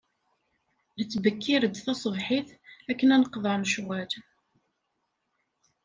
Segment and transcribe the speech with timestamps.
[0.97, 2.49] Nettbekkir-d tasebḥit,
[2.89, 4.11] akken ad neqḍeɛ lecɣal.